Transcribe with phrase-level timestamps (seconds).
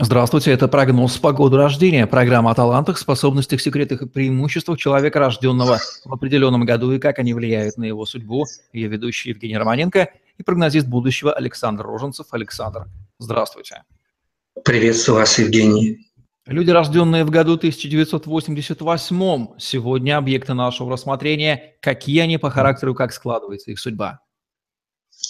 [0.00, 6.12] Здравствуйте, это прогноз погоды рождения, программа о талантах, способностях, секретах и преимуществах человека, рожденного в
[6.12, 8.46] определенном году и как они влияют на его судьбу.
[8.72, 12.28] Ее ведущий Евгений Романенко и прогнозист будущего Александр Роженцев.
[12.30, 12.86] Александр,
[13.18, 13.82] здравствуйте.
[14.64, 16.06] Приветствую вас, Евгений.
[16.46, 21.74] Люди, рожденные в году 1988, сегодня объекты нашего рассмотрения.
[21.80, 24.20] Какие они по характеру, как складывается их судьба?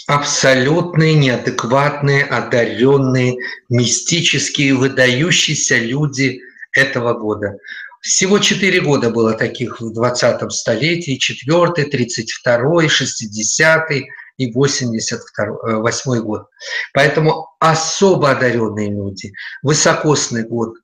[0.08, 3.36] Абсолютные, неадекватные, одаренные,
[3.68, 6.40] мистические, выдающиеся люди
[6.72, 7.58] этого года.
[8.00, 14.08] Всего четыре года было таких в 20 столетии, четвертый, тридцать второй, шестидесятый
[14.38, 16.46] и 88 год.
[16.94, 20.74] Поэтому особо одаренные люди, высокосный год,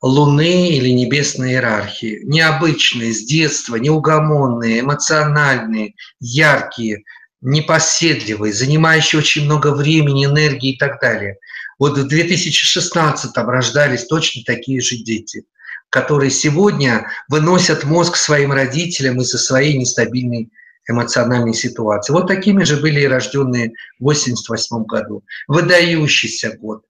[0.00, 7.02] Луны или небесной иерархии, необычные, с детства, неугомонные, эмоциональные, яркие–
[7.40, 11.38] непоседливый, занимающий очень много времени, энергии и так далее.
[11.78, 15.44] Вот в 2016-м рождались точно такие же дети,
[15.90, 20.50] которые сегодня выносят мозг своим родителям из-за своей нестабильной
[20.88, 22.12] эмоциональной ситуации.
[22.12, 25.22] Вот такими же были и рожденные в 1988 году.
[25.46, 26.82] Выдающийся год.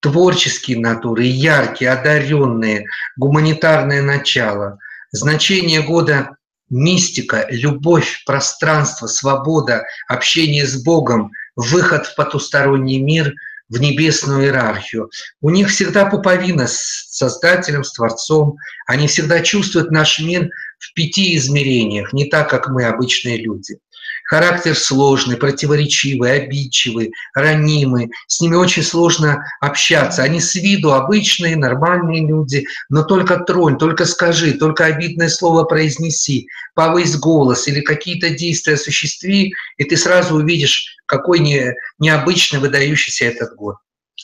[0.00, 2.84] Творческие натуры, яркие, одаренные,
[3.16, 4.78] гуманитарное начало.
[5.12, 6.36] Значение года
[6.70, 13.34] мистика, любовь, пространство, свобода, общение с Богом, выход в потусторонний мир,
[13.68, 15.10] в небесную иерархию.
[15.40, 18.56] У них всегда пуповина с Создателем, с Творцом.
[18.86, 23.78] Они всегда чувствуют наш мир в пяти измерениях, не так, как мы, обычные люди.
[24.26, 28.10] Характер сложный, противоречивый, обидчивый, ранимый.
[28.26, 30.24] С ними очень сложно общаться.
[30.24, 36.48] Они с виду обычные, нормальные люди, но только тронь, только скажи, только обидное слово произнеси,
[36.74, 43.54] повысь голос или какие-то действия осуществи, и ты сразу увидишь, какой не, необычный, выдающийся этот
[43.54, 43.76] год.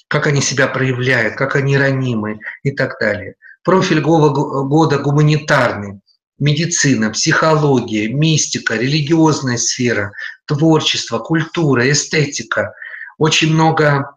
[0.09, 3.37] Как они себя проявляют, как они ранимы и так далее.
[3.63, 6.02] Профиль года гуманитарный
[6.43, 10.13] медицина, психология, мистика, религиозная сфера,
[10.47, 12.75] творчество, культура, эстетика.
[13.17, 14.17] Очень много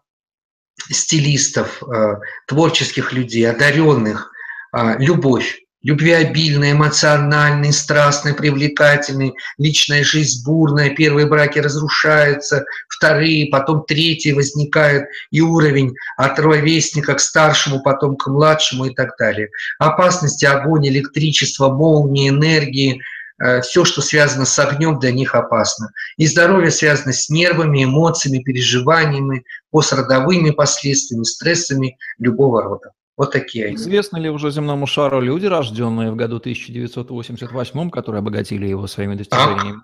[0.90, 2.16] стилистов, э,
[2.48, 4.32] творческих людей, одаренных,
[4.74, 14.32] э, любовь любвеобильный, эмоциональный, страстный, привлекательный, личная жизнь бурная, первые браки разрушаются, вторые, потом третьи
[14.32, 19.50] возникают, и уровень от ровесника к старшему, потом к младшему и так далее.
[19.78, 23.00] Опасности, огонь, электричество, молнии, энергии,
[23.38, 25.92] э, все, что связано с огнем, для них опасно.
[26.18, 32.90] И здоровье связано с нервами, эмоциями, переживаниями, пострадовыми последствиями, стрессами любого рода.
[33.18, 33.76] Вот такие они.
[33.76, 39.82] Известны ли уже земному шару люди, рожденные в году 1988, которые обогатили его своими достижениями?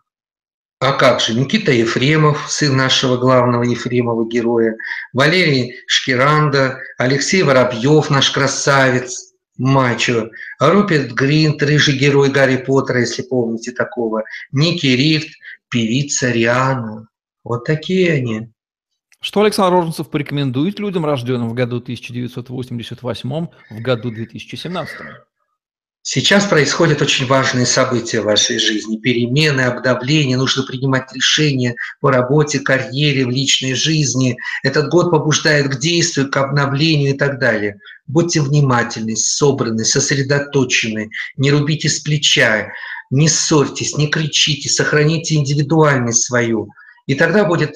[0.80, 1.34] А, а как же?
[1.34, 4.76] Никита Ефремов, сын нашего главного Ефремова героя,
[5.14, 13.72] Валерий Шкиранда, Алексей Воробьев, наш красавец, мачо, Руперт Гринт, рыжий герой Гарри Поттера, если помните
[13.72, 15.30] такого, Ники Рифт,
[15.70, 17.08] певица Риана.
[17.46, 18.52] Вот такие они.
[19.24, 24.96] Что Александр Роженцев порекомендует людям, рожденным в году 1988, в году 2017?
[26.02, 28.98] Сейчас происходят очень важные события в вашей жизни.
[28.98, 34.38] Перемены, обновления, нужно принимать решения по работе, карьере, в личной жизни.
[34.64, 37.78] Этот год побуждает к действию, к обновлению и так далее.
[38.08, 42.72] Будьте внимательны, собраны, сосредоточены, не рубите с плеча,
[43.12, 46.70] не ссорьтесь, не кричите, сохраните индивидуальность свою.
[47.06, 47.76] И тогда будет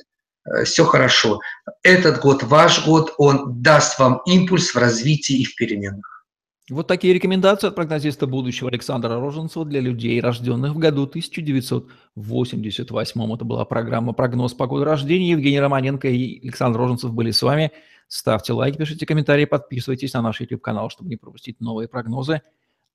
[0.63, 1.41] все хорошо.
[1.83, 6.25] Этот год ваш год, он даст вам импульс в развитии и в переменах.
[6.72, 13.35] Вот такие рекомендации от прогнозиста будущего Александра Роженцева для людей, рожденных в году 1988.
[13.35, 15.29] Это была программа «Прогноз погоды рождения».
[15.31, 17.72] Евгений Романенко и Александр Роженцев были с вами.
[18.07, 22.41] Ставьте лайк, пишите комментарии, подписывайтесь на наш YouTube-канал, чтобы не пропустить новые прогнозы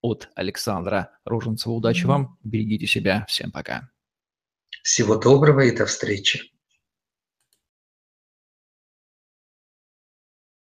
[0.01, 1.75] от Александра Роженцева.
[1.75, 3.25] Удачи вам, берегите себя.
[3.29, 3.89] Всем пока.
[4.83, 6.51] Всего доброго и до встречи.